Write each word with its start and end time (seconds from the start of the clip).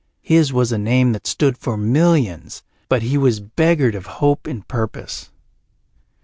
His 0.23 0.51
was 0.51 0.71
a 0.71 0.79
name 0.79 1.11
that 1.11 1.27
stood 1.27 1.59
for 1.59 1.77
millions, 1.77 2.63
but 2.89 3.03
he 3.03 3.19
was 3.19 3.39
beggared 3.39 3.93
of 3.93 4.07
hope 4.17 4.47
and 4.47 4.67
purpose. 4.67 5.29